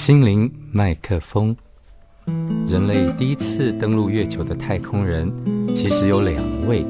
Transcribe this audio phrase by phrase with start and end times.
[0.00, 1.54] 心灵麦克风。
[2.66, 5.30] 人类第一次登陆月球的太空人，
[5.74, 6.86] 其实有两位。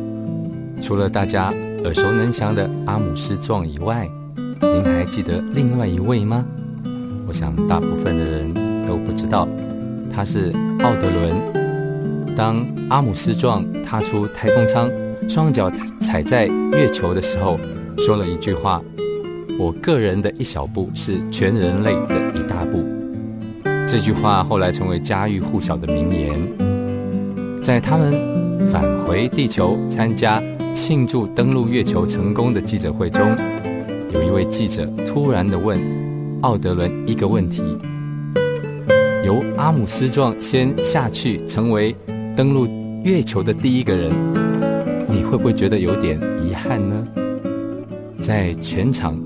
[0.81, 1.53] 除了大家
[1.83, 6.47] 耳熟能详的阿姆斯壮以外，您还记得另外一位吗？
[7.27, 8.55] 我想大部分的人
[8.87, 9.49] 都不知道，
[10.09, 12.37] 他是奥德伦。
[12.37, 14.89] 当阿姆斯壮踏出太空舱，
[15.29, 15.69] 双脚
[16.01, 17.59] 踩在月球的时候，
[17.99, 18.81] 说了一句话
[19.59, 22.85] ：“我个人的一小步，是全人类的一大步。”
[23.91, 26.31] 这句话后来成为家喻户晓的名言。
[27.61, 28.15] 在他们
[28.69, 30.41] 返回地球参加
[30.73, 33.37] 庆祝登陆月球成功的记者会中，
[34.15, 35.77] 有一位记者突然的问
[36.43, 37.65] 奥德伦一个问题：
[39.27, 41.93] 由阿姆斯壮先下去成为
[42.37, 42.69] 登陆
[43.03, 44.13] 月球的第一个人，
[45.09, 47.09] 你会不会觉得有点遗憾呢？
[48.21, 49.21] 在全场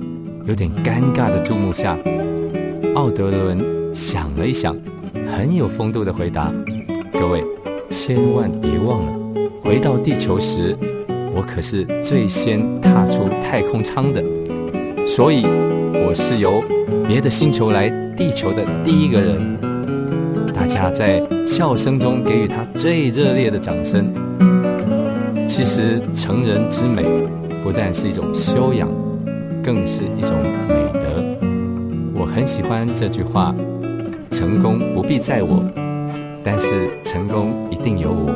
[0.46, 1.98] 有点尴尬的注目下，
[2.94, 4.76] 奥德伦想了一想，
[5.36, 6.52] 很有风度的回答
[7.14, 7.44] ：“各位，
[7.88, 9.12] 千万别忘了，
[9.62, 10.76] 回到地球时，
[11.32, 14.20] 我可是最先踏出太空舱的，
[15.06, 16.60] 所以我是由
[17.06, 19.56] 别的星球来地球的第一个人。”
[20.52, 24.12] 大家在笑声中给予他最热烈的掌声。
[25.46, 27.04] 其实，成人之美
[27.62, 28.88] 不但是一种修养，
[29.62, 30.36] 更是一种
[30.66, 31.00] 美德。
[32.14, 33.54] 我很喜欢这句话
[34.34, 35.64] ：“成功不必在我，
[36.42, 38.32] 但是成功一定有我。”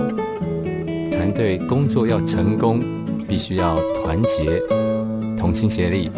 [1.10, 2.80] 团队工作要成功，
[3.26, 4.62] 必须要团结、
[5.36, 6.08] 同心协力。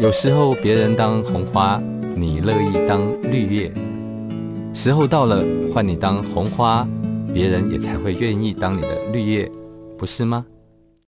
[0.00, 1.80] 有时候别人当红花，
[2.16, 3.72] 你乐意当绿叶。
[4.74, 6.84] 时候到了，换你当红花，
[7.32, 9.48] 别人也才会愿意当你的绿叶，
[9.96, 10.44] 不是吗？